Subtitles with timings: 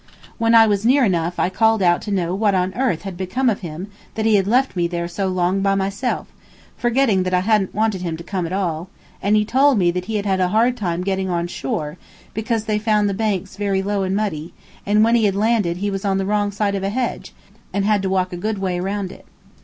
[0.39, 3.51] When I was near enough I called out to know what on earth had become
[3.51, 3.85] of him
[4.15, 6.25] that he had left me there so long by myself,
[6.75, 8.89] forgetting that I hadn't wanted him to come at all;
[9.21, 11.97] and he told me that he had had a hard time getting on shore,
[12.33, 14.55] because they found the banks very low and muddy,
[14.87, 17.31] and when he had landed he was on the wrong side of a hedge,
[17.71, 19.27] and had to walk a good way around it.